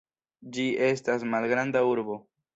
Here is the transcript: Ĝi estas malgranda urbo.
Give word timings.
Ĝi 0.55 0.65
estas 0.87 1.27
malgranda 1.35 1.85
urbo. 1.93 2.19